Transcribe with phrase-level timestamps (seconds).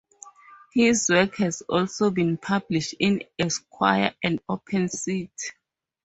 [0.73, 5.29] His work has also been published in "Esquire" and "Open City".